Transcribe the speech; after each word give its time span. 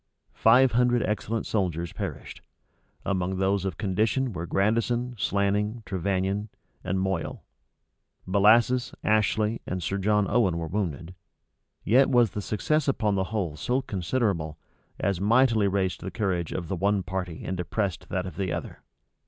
Five 0.33 0.71
hundred 0.71 1.03
excellent 1.03 1.45
soldiers 1.45 1.93
perished. 1.93 2.41
Among 3.05 3.37
those 3.37 3.65
of 3.65 3.77
condition 3.77 4.33
were 4.33 4.47
Grandison, 4.47 5.13
Slanning, 5.15 5.83
Trevannion, 5.85 6.49
and 6.83 6.99
Moyle; 6.99 7.43
Bellasis, 8.27 8.95
Ashley, 9.03 9.61
and 9.67 9.83
Sir 9.83 9.99
John 9.99 10.25
Owen 10.27 10.57
were 10.57 10.65
wounded; 10.65 11.13
yet 11.83 12.09
was 12.09 12.31
the 12.31 12.41
success 12.41 12.87
upon 12.87 13.13
the 13.13 13.25
whole 13.25 13.55
so 13.55 13.83
considerable, 13.83 14.57
as 14.99 15.21
mightily 15.21 15.67
raised 15.67 16.01
the 16.01 16.09
courage 16.09 16.51
of 16.51 16.67
the 16.67 16.75
one 16.75 17.03
party 17.03 17.43
and 17.45 17.55
depressed 17.55 18.09
that 18.09 18.25
of 18.25 18.37
the 18.37 18.51
other. 18.51 18.79